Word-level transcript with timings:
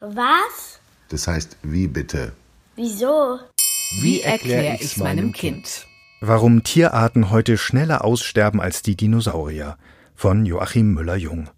Was? 0.00 0.80
Das 1.10 1.28
heißt, 1.28 1.58
wie 1.62 1.86
bitte? 1.86 2.32
Wieso? 2.74 3.38
Wie 4.00 4.22
erkläre 4.22 4.78
ich's 4.80 4.96
meinem 4.96 5.32
Kind? 5.32 5.86
Warum 6.22 6.62
Tierarten 6.62 7.30
heute 7.30 7.58
schneller 7.58 8.02
aussterben 8.02 8.62
als 8.62 8.80
die 8.80 8.96
Dinosaurier 8.96 9.76
von 10.14 10.46
Joachim 10.46 10.94
Müller-Jung. 10.94 11.50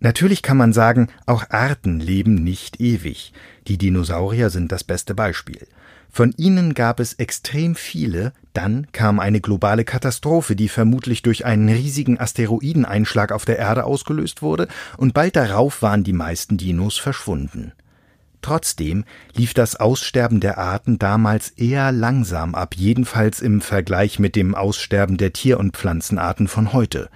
Natürlich 0.00 0.42
kann 0.42 0.58
man 0.58 0.74
sagen, 0.74 1.08
auch 1.24 1.48
Arten 1.48 2.00
leben 2.00 2.34
nicht 2.34 2.80
ewig. 2.80 3.32
Die 3.66 3.78
Dinosaurier 3.78 4.50
sind 4.50 4.70
das 4.70 4.84
beste 4.84 5.14
Beispiel. 5.14 5.66
Von 6.10 6.34
ihnen 6.36 6.74
gab 6.74 7.00
es 7.00 7.14
extrem 7.14 7.74
viele, 7.76 8.34
dann 8.54 8.86
kam 8.92 9.20
eine 9.20 9.40
globale 9.40 9.84
Katastrophe, 9.84 10.56
die 10.56 10.68
vermutlich 10.68 11.22
durch 11.22 11.44
einen 11.44 11.68
riesigen 11.68 12.18
Asteroideneinschlag 12.18 13.32
auf 13.32 13.44
der 13.44 13.58
Erde 13.58 13.84
ausgelöst 13.84 14.40
wurde, 14.40 14.68
und 14.96 15.12
bald 15.12 15.36
darauf 15.36 15.82
waren 15.82 16.04
die 16.04 16.12
meisten 16.12 16.56
Dinos 16.56 16.96
verschwunden. 16.96 17.72
Trotzdem 18.42 19.04
lief 19.34 19.54
das 19.54 19.76
Aussterben 19.76 20.38
der 20.38 20.58
Arten 20.58 20.98
damals 20.98 21.48
eher 21.50 21.92
langsam 21.92 22.54
ab, 22.54 22.74
jedenfalls 22.76 23.40
im 23.40 23.60
Vergleich 23.60 24.18
mit 24.18 24.36
dem 24.36 24.54
Aussterben 24.54 25.16
der 25.16 25.32
Tier- 25.32 25.58
und 25.58 25.76
Pflanzenarten 25.76 26.46
von 26.46 26.72
heute. 26.72 27.08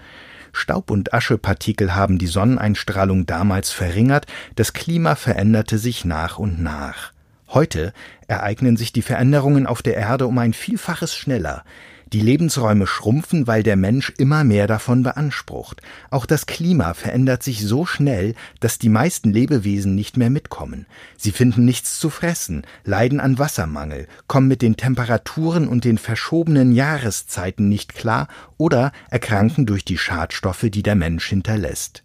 Staub- 0.53 0.91
und 0.91 1.13
Aschepartikel 1.13 1.95
haben 1.95 2.19
die 2.19 2.27
Sonneneinstrahlung 2.27 3.27
damals 3.27 3.71
verringert, 3.71 4.27
das 4.57 4.73
Klima 4.73 5.15
veränderte 5.15 5.79
sich 5.79 6.05
nach 6.05 6.39
und 6.39 6.63
nach. 6.63 7.13
Heute 7.51 7.95
ereignen 8.27 8.77
sich 8.77 8.93
die 8.93 9.03
Veränderungen 9.03 9.67
auf 9.67 9.81
der 9.81 9.97
Erde 9.97 10.27
um 10.27 10.37
ein 10.39 10.53
Vielfaches 10.53 11.15
schneller. 11.15 11.65
Die 12.13 12.21
Lebensräume 12.21 12.87
schrumpfen, 12.87 13.47
weil 13.47 13.63
der 13.63 13.77
Mensch 13.77 14.13
immer 14.17 14.45
mehr 14.45 14.67
davon 14.67 15.03
beansprucht. 15.03 15.83
Auch 16.11 16.27
das 16.27 16.47
Klima 16.47 16.95
verändert 16.95 17.43
sich 17.43 17.67
so 17.67 17.85
schnell, 17.85 18.35
dass 18.61 18.79
die 18.79 18.89
meisten 18.89 19.31
Lebewesen 19.31 19.95
nicht 19.95 20.17
mehr 20.17 20.31
mitkommen. 20.31 20.87
Sie 21.17 21.33
finden 21.33 21.65
nichts 21.65 21.99
zu 21.99 22.09
fressen, 22.11 22.67
leiden 22.85 23.21
an 23.21 23.39
Wassermangel, 23.39 24.09
kommen 24.27 24.49
mit 24.49 24.63
den 24.63 24.77
Temperaturen 24.77 25.69
und 25.69 25.85
den 25.85 25.99
verschobenen 25.99 26.73
Jahreszeiten 26.73 27.69
nicht 27.69 27.95
klar 27.95 28.29
oder 28.57 28.93
erkranken 29.11 29.67
durch 29.67 29.85
die 29.85 29.99
Schadstoffe, 29.99 30.67
die 30.71 30.83
der 30.83 30.97
Mensch 30.97 31.29
hinterlässt. 31.29 32.05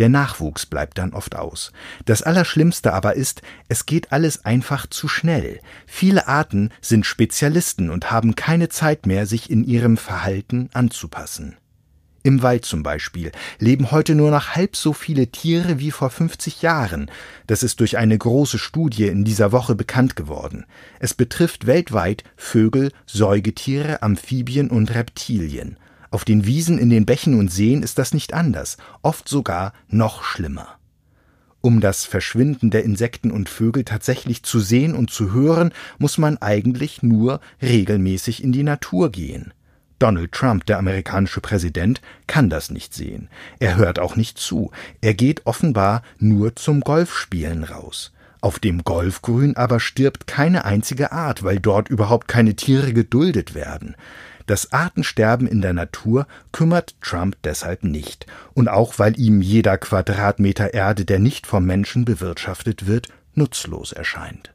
Der 0.00 0.08
Nachwuchs 0.08 0.64
bleibt 0.64 0.96
dann 0.96 1.12
oft 1.12 1.36
aus. 1.36 1.72
Das 2.06 2.22
Allerschlimmste 2.22 2.94
aber 2.94 3.16
ist, 3.16 3.42
es 3.68 3.84
geht 3.84 4.12
alles 4.12 4.46
einfach 4.46 4.86
zu 4.86 5.08
schnell. 5.08 5.60
Viele 5.86 6.26
Arten 6.26 6.70
sind 6.80 7.04
Spezialisten 7.04 7.90
und 7.90 8.10
haben 8.10 8.34
keine 8.34 8.70
Zeit 8.70 9.04
mehr, 9.04 9.26
sich 9.26 9.50
in 9.50 9.62
ihrem 9.62 9.98
Verhalten 9.98 10.70
anzupassen. 10.72 11.58
Im 12.22 12.42
Wald 12.42 12.64
zum 12.64 12.82
Beispiel 12.82 13.30
leben 13.58 13.90
heute 13.90 14.14
nur 14.14 14.30
noch 14.30 14.54
halb 14.54 14.74
so 14.74 14.94
viele 14.94 15.26
Tiere 15.26 15.78
wie 15.78 15.90
vor 15.90 16.08
50 16.08 16.62
Jahren. 16.62 17.10
Das 17.46 17.62
ist 17.62 17.80
durch 17.80 17.98
eine 17.98 18.16
große 18.16 18.58
Studie 18.58 19.06
in 19.06 19.24
dieser 19.24 19.52
Woche 19.52 19.74
bekannt 19.74 20.16
geworden. 20.16 20.64
Es 20.98 21.12
betrifft 21.12 21.66
weltweit 21.66 22.24
Vögel, 22.36 22.92
Säugetiere, 23.04 24.02
Amphibien 24.02 24.70
und 24.70 24.94
Reptilien. 24.94 25.76
Auf 26.10 26.24
den 26.24 26.44
Wiesen, 26.44 26.78
in 26.78 26.90
den 26.90 27.06
Bächen 27.06 27.38
und 27.38 27.52
Seen 27.52 27.82
ist 27.82 27.98
das 27.98 28.14
nicht 28.14 28.34
anders, 28.34 28.76
oft 29.02 29.28
sogar 29.28 29.72
noch 29.88 30.24
schlimmer. 30.24 30.80
Um 31.60 31.80
das 31.80 32.04
Verschwinden 32.04 32.70
der 32.70 32.84
Insekten 32.84 33.30
und 33.30 33.48
Vögel 33.48 33.84
tatsächlich 33.84 34.42
zu 34.42 34.60
sehen 34.60 34.94
und 34.94 35.10
zu 35.10 35.32
hören, 35.32 35.72
muss 35.98 36.16
man 36.16 36.38
eigentlich 36.38 37.02
nur 37.02 37.40
regelmäßig 37.62 38.42
in 38.42 38.50
die 38.50 38.62
Natur 38.62 39.10
gehen. 39.10 39.52
Donald 39.98 40.32
Trump, 40.32 40.64
der 40.64 40.78
amerikanische 40.78 41.42
Präsident, 41.42 42.00
kann 42.26 42.48
das 42.48 42.70
nicht 42.70 42.94
sehen. 42.94 43.28
Er 43.58 43.76
hört 43.76 43.98
auch 43.98 44.16
nicht 44.16 44.38
zu. 44.38 44.70
Er 45.02 45.12
geht 45.12 45.44
offenbar 45.44 46.02
nur 46.18 46.56
zum 46.56 46.80
Golfspielen 46.80 47.64
raus. 47.64 48.10
Auf 48.40 48.58
dem 48.58 48.82
Golfgrün 48.82 49.56
aber 49.56 49.78
stirbt 49.78 50.26
keine 50.26 50.64
einzige 50.64 51.12
Art, 51.12 51.42
weil 51.42 51.60
dort 51.60 51.90
überhaupt 51.90 52.26
keine 52.26 52.56
Tiere 52.56 52.94
geduldet 52.94 53.54
werden. 53.54 53.94
Das 54.50 54.72
Artensterben 54.72 55.46
in 55.46 55.60
der 55.60 55.74
Natur 55.74 56.26
kümmert 56.50 57.00
Trump 57.00 57.36
deshalb 57.44 57.84
nicht, 57.84 58.26
und 58.52 58.66
auch 58.66 58.98
weil 58.98 59.16
ihm 59.16 59.42
jeder 59.42 59.78
Quadratmeter 59.78 60.74
Erde, 60.74 61.04
der 61.04 61.20
nicht 61.20 61.46
vom 61.46 61.64
Menschen 61.64 62.04
bewirtschaftet 62.04 62.88
wird, 62.88 63.06
nutzlos 63.32 63.92
erscheint. 63.92 64.50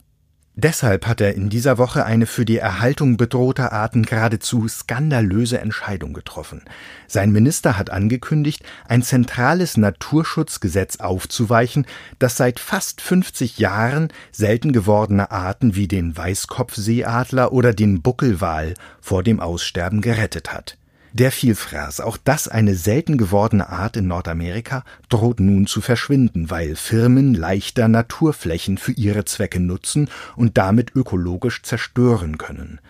Deshalb 0.58 1.06
hat 1.06 1.20
er 1.20 1.36
in 1.36 1.50
dieser 1.50 1.78
Woche 1.78 2.06
eine 2.06 2.26
für 2.26 2.46
die 2.46 2.58
Erhaltung 2.58 3.18
bedrohter 3.18 3.74
Arten 3.74 4.04
geradezu 4.04 4.70
skandalöse 4.70 5.60
Entscheidung 5.60 6.14
getroffen. 6.14 6.62
Sein 7.08 7.34
Minister 7.34 7.78
hat 7.78 7.90
angekündigt, 7.90 8.64
ein 8.88 9.04
zentrales 9.04 9.76
Naturschutzgesetz 9.76 11.02
aufzuweichen, 11.02 11.86
das 12.20 12.38
seit 12.38 12.62
fast 12.62 13.02
50 13.02 13.58
Jahren 13.58 14.08
selten 14.32 14.72
gewordene 14.72 15.30
Arten 15.30 15.76
wie 15.76 15.90
den 15.90 16.16
Weißkopfseeadler 16.16 17.52
oder 17.52 17.74
den 17.74 18.02
Buckelwal 18.02 18.76
vor 19.02 19.24
dem 19.24 19.42
Aussterben 19.42 20.00
gerettet 20.00 20.54
hat. 20.54 20.78
Der 21.18 21.32
Vielfraß, 21.32 22.02
auch 22.02 22.18
das 22.22 22.50
eine 22.50 22.76
selten 22.76 23.18
gewordene 23.18 23.70
Art 23.70 23.96
in 23.96 24.06
Nordamerika, 24.06 24.84
droht 25.08 25.40
nun 25.40 25.66
zu 25.66 25.80
verschwinden, 25.80 26.50
weil 26.50 26.76
Firmen 26.76 27.34
leichter 27.34 27.88
Naturflächen 27.88 28.78
für 28.78 28.92
ihre 28.92 29.24
Zwecke 29.24 29.62
nutzen 29.62 30.10
und 30.36 30.58
damit 30.58 30.94
ökologisch 30.94 31.64
zerstören 31.64 32.38
können. 32.38 32.82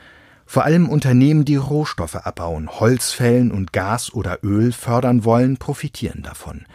Vor 0.47 0.63
allem 0.63 0.89
Unternehmen, 0.89 1.45
die 1.45 1.55
Rohstoffe 1.55 2.15
abbauen, 2.15 2.67
Holz 2.67 3.11
fällen 3.11 3.51
und 3.51 3.73
Gas 3.73 4.11
oder 4.11 4.39
Öl 4.41 4.71
fördern 4.71 5.23
wollen, 5.23 5.57
profitieren 5.57 6.23
davon. 6.23 6.65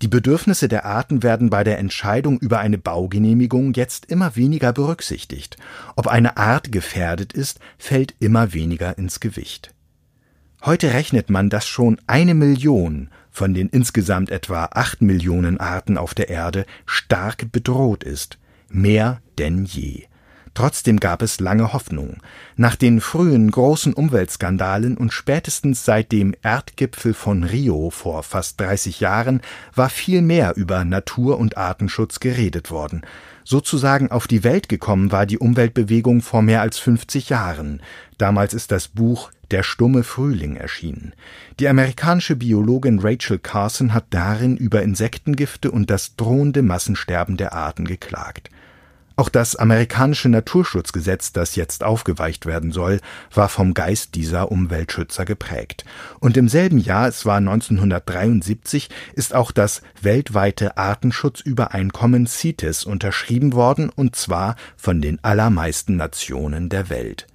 Die 0.00 0.08
Bedürfnisse 0.08 0.66
der 0.66 0.86
Arten 0.86 1.22
werden 1.22 1.50
bei 1.50 1.62
der 1.62 1.78
Entscheidung 1.78 2.38
über 2.38 2.60
eine 2.60 2.78
Baugenehmigung 2.78 3.74
jetzt 3.74 4.06
immer 4.06 4.34
weniger 4.34 4.72
berücksichtigt. 4.72 5.58
Ob 5.94 6.06
eine 6.06 6.38
Art 6.38 6.72
gefährdet 6.72 7.34
ist, 7.34 7.60
fällt 7.76 8.14
immer 8.18 8.54
weniger 8.54 8.96
ins 8.96 9.20
Gewicht. 9.20 9.75
Heute 10.66 10.94
rechnet 10.94 11.30
man, 11.30 11.48
dass 11.48 11.68
schon 11.68 12.00
eine 12.08 12.34
Million 12.34 13.08
von 13.30 13.54
den 13.54 13.68
insgesamt 13.68 14.30
etwa 14.30 14.64
acht 14.72 15.00
Millionen 15.00 15.60
Arten 15.60 15.96
auf 15.96 16.12
der 16.12 16.28
Erde 16.28 16.66
stark 16.86 17.52
bedroht 17.52 18.02
ist, 18.02 18.38
mehr 18.68 19.22
denn 19.38 19.64
je. 19.64 20.06
Trotzdem 20.56 21.00
gab 21.00 21.20
es 21.20 21.38
lange 21.38 21.74
Hoffnung. 21.74 22.16
Nach 22.56 22.76
den 22.76 23.02
frühen 23.02 23.50
großen 23.50 23.92
Umweltskandalen 23.92 24.96
und 24.96 25.12
spätestens 25.12 25.84
seit 25.84 26.12
dem 26.12 26.34
Erdgipfel 26.42 27.12
von 27.12 27.44
Rio 27.44 27.90
vor 27.90 28.22
fast 28.22 28.58
30 28.62 29.00
Jahren 29.00 29.42
war 29.74 29.90
viel 29.90 30.22
mehr 30.22 30.56
über 30.56 30.86
Natur- 30.86 31.38
und 31.38 31.58
Artenschutz 31.58 32.20
geredet 32.20 32.70
worden. 32.70 33.02
Sozusagen 33.44 34.10
auf 34.10 34.26
die 34.26 34.44
Welt 34.44 34.70
gekommen 34.70 35.12
war 35.12 35.26
die 35.26 35.36
Umweltbewegung 35.38 36.22
vor 36.22 36.40
mehr 36.40 36.62
als 36.62 36.78
50 36.78 37.28
Jahren. 37.28 37.82
Damals 38.16 38.54
ist 38.54 38.72
das 38.72 38.88
Buch 38.88 39.32
Der 39.50 39.62
stumme 39.62 40.04
Frühling 40.04 40.56
erschienen. 40.56 41.12
Die 41.60 41.68
amerikanische 41.68 42.34
Biologin 42.34 43.00
Rachel 43.00 43.38
Carson 43.38 43.92
hat 43.92 44.06
darin 44.08 44.56
über 44.56 44.82
Insektengifte 44.82 45.70
und 45.70 45.90
das 45.90 46.16
drohende 46.16 46.62
Massensterben 46.62 47.36
der 47.36 47.52
Arten 47.52 47.84
geklagt. 47.84 48.48
Auch 49.18 49.30
das 49.30 49.56
amerikanische 49.56 50.28
Naturschutzgesetz, 50.28 51.32
das 51.32 51.56
jetzt 51.56 51.82
aufgeweicht 51.82 52.44
werden 52.44 52.70
soll, 52.70 53.00
war 53.32 53.48
vom 53.48 53.72
Geist 53.72 54.14
dieser 54.14 54.52
Umweltschützer 54.52 55.24
geprägt. 55.24 55.86
Und 56.20 56.36
im 56.36 56.50
selben 56.50 56.76
Jahr, 56.76 57.08
es 57.08 57.24
war 57.24 57.38
1973, 57.38 58.90
ist 59.14 59.34
auch 59.34 59.52
das 59.52 59.80
weltweite 60.02 60.76
Artenschutzübereinkommen 60.76 62.26
CITES 62.26 62.84
unterschrieben 62.84 63.54
worden, 63.54 63.88
und 63.88 64.16
zwar 64.16 64.54
von 64.76 65.00
den 65.00 65.24
allermeisten 65.24 65.96
Nationen 65.96 66.68
der 66.68 66.90
Welt. 66.90 67.26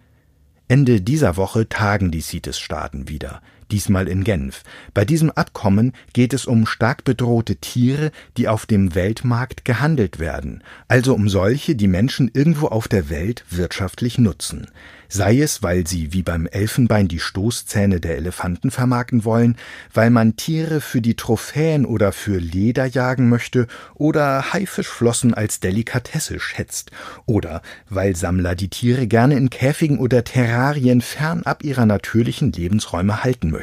Ende 0.67 1.01
dieser 1.01 1.35
Woche 1.35 1.67
tagen 1.67 2.11
die 2.11 2.21
CITES-Staaten 2.21 3.09
wieder 3.09 3.41
diesmal 3.71 4.07
in 4.07 4.23
Genf. 4.23 4.63
Bei 4.93 5.05
diesem 5.05 5.31
Abkommen 5.31 5.93
geht 6.13 6.33
es 6.33 6.45
um 6.45 6.65
stark 6.65 7.03
bedrohte 7.03 7.55
Tiere, 7.55 8.11
die 8.37 8.47
auf 8.47 8.65
dem 8.65 8.93
Weltmarkt 8.95 9.65
gehandelt 9.65 10.19
werden, 10.19 10.63
also 10.87 11.13
um 11.13 11.29
solche, 11.29 11.75
die 11.75 11.87
Menschen 11.87 12.29
irgendwo 12.33 12.67
auf 12.67 12.87
der 12.87 13.09
Welt 13.09 13.45
wirtschaftlich 13.49 14.17
nutzen 14.17 14.67
sei 15.11 15.41
es, 15.41 15.61
weil 15.61 15.85
sie 15.85 16.13
wie 16.13 16.23
beim 16.23 16.47
Elfenbein 16.47 17.07
die 17.07 17.19
Stoßzähne 17.19 17.99
der 17.99 18.15
Elefanten 18.15 18.71
vermarkten 18.71 19.25
wollen, 19.25 19.57
weil 19.93 20.09
man 20.09 20.37
Tiere 20.37 20.79
für 20.79 21.01
die 21.01 21.15
Trophäen 21.15 21.85
oder 21.85 22.13
für 22.13 22.37
Leder 22.37 22.85
jagen 22.85 23.27
möchte 23.27 23.67
oder 23.93 24.53
Haifischflossen 24.53 25.33
als 25.33 25.59
Delikatesse 25.59 26.39
schätzt, 26.39 26.91
oder 27.25 27.61
weil 27.89 28.15
Sammler 28.15 28.55
die 28.55 28.69
Tiere 28.69 29.05
gerne 29.07 29.35
in 29.35 29.49
Käfigen 29.49 29.99
oder 29.99 30.23
Terrarien 30.23 31.01
fernab 31.01 31.63
ihrer 31.63 31.85
natürlichen 31.85 32.51
Lebensräume 32.53 33.23
halten 33.23 33.51
möchten. 33.51 33.60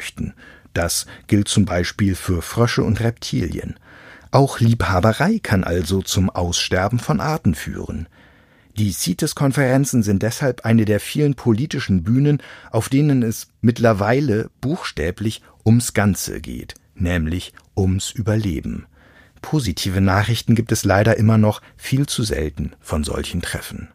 Das 0.73 1.05
gilt 1.27 1.47
zum 1.47 1.65
Beispiel 1.65 2.15
für 2.15 2.41
Frösche 2.41 2.83
und 2.83 2.99
Reptilien. 2.99 3.79
Auch 4.31 4.59
Liebhaberei 4.59 5.39
kann 5.41 5.63
also 5.63 6.01
zum 6.01 6.29
Aussterben 6.29 6.99
von 6.99 7.19
Arten 7.19 7.55
führen. 7.55 8.07
Die 8.77 8.93
CITES-Konferenzen 8.93 10.03
sind 10.03 10.23
deshalb 10.23 10.63
eine 10.63 10.85
der 10.85 10.99
vielen 10.99 11.35
politischen 11.35 12.03
Bühnen, 12.03 12.41
auf 12.71 12.87
denen 12.87 13.23
es 13.23 13.47
mittlerweile 13.61 14.49
buchstäblich 14.61 15.41
ums 15.65 15.93
Ganze 15.93 16.39
geht, 16.39 16.75
nämlich 16.95 17.53
ums 17.75 18.11
Überleben. 18.11 18.85
Positive 19.41 19.99
Nachrichten 19.99 20.55
gibt 20.55 20.71
es 20.71 20.85
leider 20.85 21.17
immer 21.17 21.37
noch 21.37 21.61
viel 21.75 22.05
zu 22.05 22.23
selten 22.23 22.73
von 22.79 23.03
solchen 23.03 23.41
Treffen. 23.41 23.89